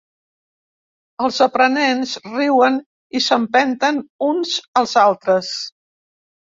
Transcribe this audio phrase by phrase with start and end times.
[1.25, 2.81] Els aprenents riuen
[3.21, 4.01] i s'empenten
[4.33, 5.57] uns als altres.